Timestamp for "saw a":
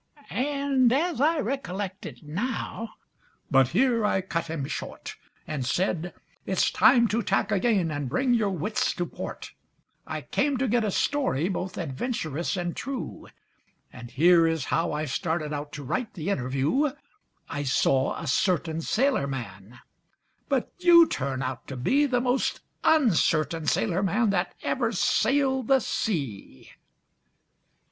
17.65-18.25